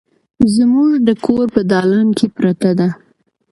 [0.55, 2.89] زموږ د کور په دالان کې پرته ده